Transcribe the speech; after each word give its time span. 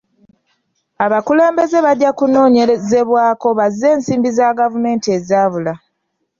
Abakulembeze 1.05 1.77
bajja 1.85 2.11
kunoonyerezebwako 2.19 3.47
bazze 3.59 3.87
ensimbi 3.95 4.29
za 4.37 4.57
gavumenti 4.59 5.07
ezaabula. 5.17 5.73